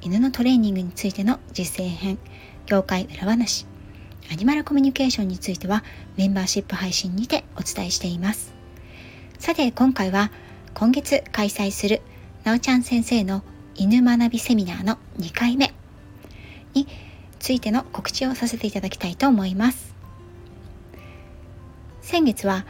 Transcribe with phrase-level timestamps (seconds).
[0.00, 2.18] 犬のトレーニングについての実践編、
[2.66, 3.66] 業界裏話、
[4.30, 5.82] アニマルコミュニケーションについては
[6.16, 8.54] メンバーシップ配信にてお伝えしています。
[9.40, 10.30] さて今回は
[10.74, 12.00] 今月開催する
[12.44, 13.42] なおちゃん先生の
[13.74, 15.74] 犬学びセミナーの2回目
[16.74, 16.86] に
[17.40, 19.94] ついての告知をさせていただきたいと思います。
[22.02, 22.66] 先月は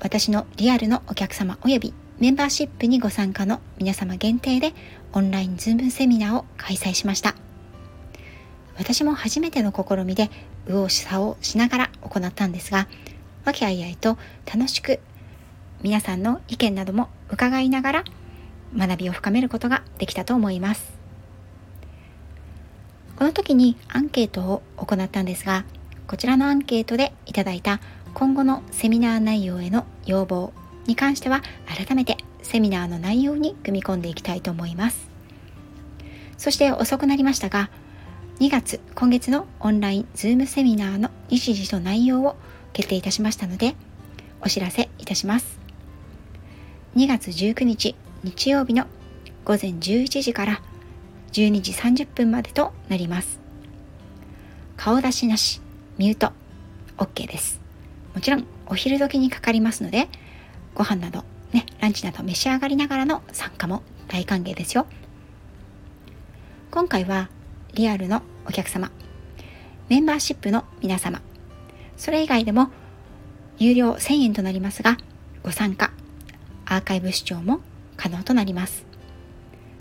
[0.00, 4.72] 私のリアルのお客様及びメンバーシップにご参加の皆様限定で
[5.12, 7.34] オンラインズームセミナーを開催しました。
[8.78, 10.30] 私も初めての試みで
[10.66, 12.86] 右往左往しながら行ったんですが、
[13.44, 14.16] 和気あいあいと
[14.46, 15.00] 楽しく
[15.82, 18.04] 皆さんの意見なども伺いながら
[18.76, 20.92] 学びを深めることができたと思います。
[23.16, 25.64] この時にアンケートを行ったんですが、
[26.06, 27.80] こちらのアンケートでいただいた
[28.14, 30.52] 今後のセミナー内容への要望
[30.86, 35.08] に関しては改めてセミナーの内容に組み込んでいきたいと思います。
[36.36, 37.70] そして遅くなりましたが、
[38.40, 42.36] 2月、今月のオンラインズームセミナーの日時と内容を
[42.72, 43.76] 決定いたしましたので、
[44.40, 45.58] お知らせいたします。
[46.96, 48.86] 2月19日日曜日の
[49.44, 50.62] 午前11時から
[51.32, 53.40] 12時30分までとなります。
[54.76, 55.60] 顔出しなし、
[55.98, 56.32] ミュート、
[56.98, 57.60] OK です。
[58.14, 60.08] もちろんお昼時にかかりますので、
[60.74, 64.86] ご飯など、ね、ランチなど召し上がりながらの参加も大歓迎ですよ。
[66.70, 67.30] 今回は
[67.74, 68.90] リアルのお客様、
[69.88, 71.20] メンバーシップの皆様、
[71.96, 72.70] それ以外でも
[73.58, 74.96] 有料1000円となりますが、
[75.42, 75.92] ご参加、
[76.66, 77.60] アーカイブ視聴も
[77.96, 78.84] 可能となります。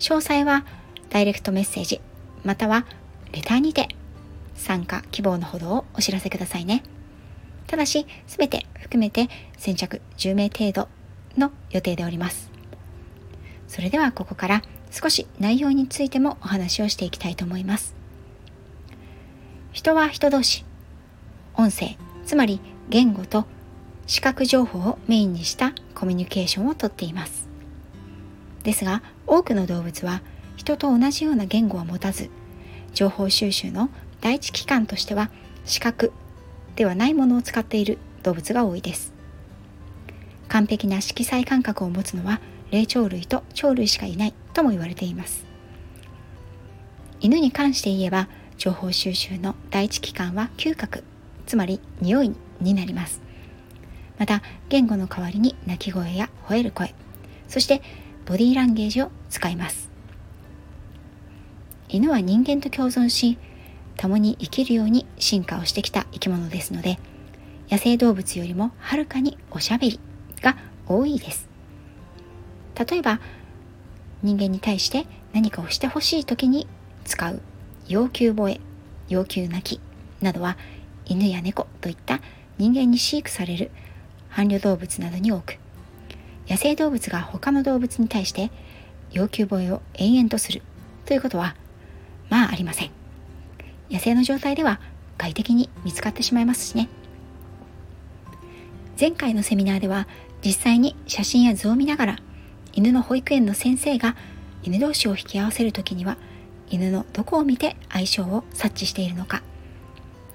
[0.00, 0.64] 詳細は
[1.10, 2.00] ダイレクトメッセージ、
[2.44, 2.86] または
[3.32, 3.88] レターにて
[4.54, 6.82] 参加希望のほどをお知らせくださいね。
[7.70, 10.88] ただし、すべて含めて先着10名程度
[11.38, 12.50] の予定でおります。
[13.68, 17.94] それではここから少し内容についてもお話をしていきたいと思います。
[19.70, 20.64] 人は人同士、
[21.54, 23.44] 音声、つまり言語と
[24.08, 27.48] 視覚情報をメインにしたコミュニケーションをとっています。
[28.64, 30.22] ですが、多くの動物は
[30.56, 32.30] 人と同じような言語は持たず、
[32.94, 35.30] 情報収集の第一機関としては
[35.64, 36.12] 視覚
[36.76, 39.12] ではないものを使っている動物が多いです。
[40.48, 45.46] 完璧な色彩感覚を持つのは霊長類と鳥類しかいないとも言われています。
[47.20, 51.04] 犬に関して言えば情報収集の第一機関は嗅覚
[51.46, 53.22] つまり匂いになります。
[54.18, 56.94] また言語の代わりに鳴き声や吠える声
[57.48, 57.80] そして
[58.26, 59.90] ボディーランゲージを使います。
[61.88, 63.38] 犬は人間と共存し
[64.00, 66.98] 共に生きるように進化をしてきた生き物ですので
[67.70, 70.00] 野生動物よりもはるかにおしゃべり
[70.40, 70.56] が
[70.88, 71.48] 多いです。
[72.88, 73.20] 例えば
[74.22, 76.66] 人間に対して何かをしてほしい時に
[77.04, 77.42] 使う
[77.88, 78.60] 要求吠え
[79.10, 79.80] 要求泣き
[80.22, 80.56] などは
[81.04, 82.22] 犬や猫といった
[82.56, 83.70] 人間に飼育される
[84.30, 85.58] 伴侶動物などに多く
[86.48, 88.50] 野生動物が他の動物に対して
[89.12, 90.62] 要求吠えを延々とする
[91.04, 91.54] ということは
[92.30, 92.99] まあありません。
[93.90, 94.80] 野生の状態では
[95.18, 96.88] 外的に見つかってしまいますしね。
[98.98, 100.06] 前回のセミナーでは
[100.44, 102.16] 実際に写真や図を見ながら
[102.72, 104.16] 犬の保育園の先生が
[104.62, 106.16] 犬同士を引き合わせる時には
[106.68, 109.42] 犬のどこを見て相性を察知しているのか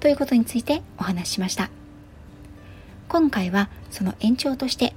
[0.00, 1.70] ということについてお話ししました。
[3.08, 4.94] 今回はその延長として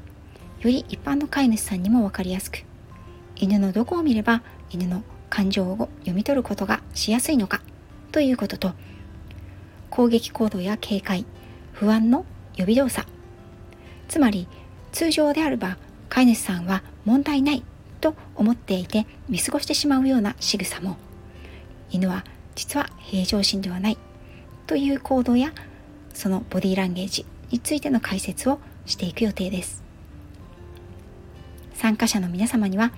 [0.62, 2.64] より一般の飼い主さんにも分かりやすく
[3.36, 4.42] 犬のどこを見れば
[4.72, 7.62] 犬の感情を読み取ることがしやすいのか
[8.16, 8.72] ということと
[9.90, 11.26] 攻撃行動や警戒
[11.74, 12.26] 不安の
[12.56, 13.06] 予備動作。
[14.08, 14.48] つまり
[14.94, 15.78] 通常であれば
[16.08, 17.66] 飼い主さんは問題ない
[18.00, 20.96] と思っていて見過ごしてしまうような仕草も
[21.92, 22.24] 犬は
[22.56, 23.98] 実は平常心ではない
[24.66, 25.52] という行動や
[26.14, 29.84] そのボディーランゲージについての解説をしていく予定です。
[31.74, 32.94] 参加者の皆様には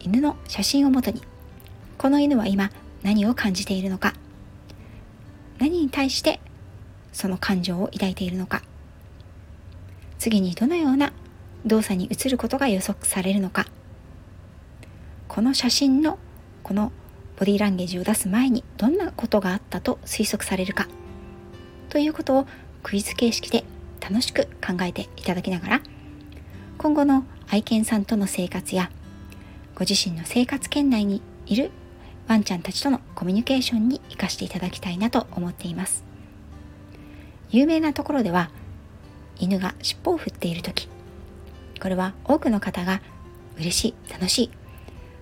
[0.00, 1.20] 犬の写真をもとに
[1.98, 2.70] この犬は今
[3.02, 4.14] 何を感じているのか
[5.58, 6.40] 何に対して
[7.12, 8.62] その感情を抱いているのか。
[10.18, 11.12] 次にどのような
[11.64, 13.66] 動作に移ることが予測されるのか。
[15.28, 16.18] この写真の
[16.62, 16.92] この
[17.38, 20.88] ボディーランゲージを出す前にどんなことがあったと推測されるか。
[21.88, 22.46] ということを
[22.82, 23.64] クイズ形式で
[24.00, 25.82] 楽しく考えていただきながら
[26.78, 28.90] 今後の愛犬さんとの生活や
[29.74, 31.70] ご自身の生活圏内にいる
[32.28, 36.04] ワンちゃんたちとのコミュニケーションに活かしていただきたいなと思っています。
[37.50, 38.50] 有名なところでは
[39.38, 40.88] 犬が尻尾を振っている時。
[41.80, 43.00] これは多くの方が
[43.58, 44.50] 嬉しい楽しい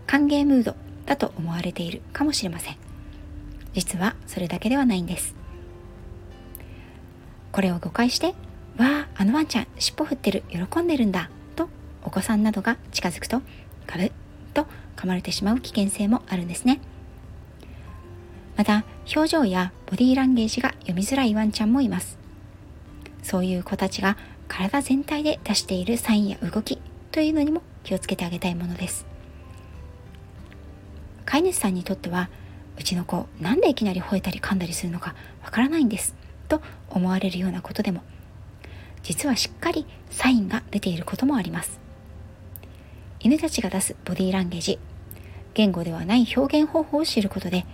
[0.07, 2.77] 歓迎ムードだと思われているかもしれません。
[3.75, 5.35] 実はそれだけではないんです。
[7.53, 8.35] これを誤解して
[8.79, 11.69] 「わああのワンちゃん尻尾振ってる喜んでるんだ」と
[12.03, 13.43] お子さんなどが近づくと
[13.87, 14.13] ガブッ
[14.55, 14.67] と
[14.97, 16.81] 噛まれてしまう危険性もあるんですね。
[18.57, 18.85] また
[19.15, 22.19] 表情やボディーランゲージが読みづらいワンちゃんもいます。
[23.23, 24.17] そういう子たちが
[24.49, 26.79] 体全体で出しているサインや動き
[27.11, 29.07] というのにも気をつけてあげたいものです。
[31.25, 32.29] 飼い主さんにとっては
[32.79, 36.15] うちの子なんでいきなり吠えたり噛んだりするのかわからないんです
[36.49, 36.61] と
[36.91, 38.03] 思われるようなことでも
[39.03, 41.81] 実はしっかりサインが出ていることもあります。
[43.21, 44.79] 犬たちが出すボディーランゲージ
[45.55, 47.65] 言語ではない表現方法を知ることで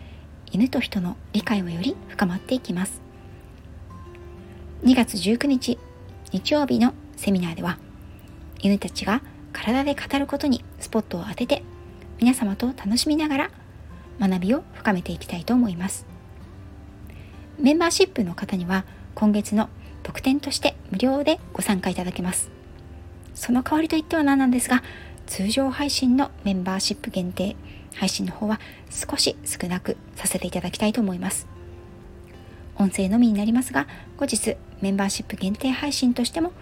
[0.52, 3.00] 犬と人の理解はより深まっていきます。
[4.82, 5.78] 2月19日
[6.32, 7.78] 日曜日のセミナーでは
[8.60, 11.62] 犬たちが体で語ることにスポットを当てて
[12.18, 13.50] 皆様と楽しみながら
[14.18, 16.06] 学びを深めていきたいと思います。
[17.58, 19.68] メンバーシップの方には今月の
[20.02, 22.50] 特典として無料でご参加いただけます。
[23.34, 24.82] その代わりといっては何なんですが
[25.26, 27.54] 通常配信のメンバーシップ限定
[27.94, 28.60] 配信の方は
[28.90, 31.46] 少し少なくさせていただきたいと思います。
[32.76, 36.52] 音声のみになりますが後日メンバーシップ限定配信としても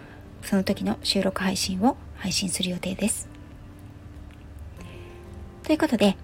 [0.43, 3.29] その時の収録配信を配信する予定です。
[5.63, 6.17] ということで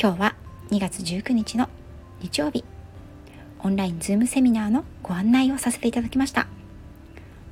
[0.00, 0.36] 今日は
[0.70, 1.68] 2月19日の
[2.22, 2.64] 日曜日
[3.62, 6.46] オンラインズームセミナーのご案内をさせていただきました。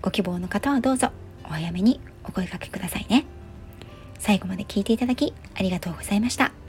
[0.01, 1.11] ご希望の方はどうぞ
[1.45, 3.25] お早めにお声掛けくださいね。
[4.19, 6.64] 最後まで聞いていただきありがとうございました。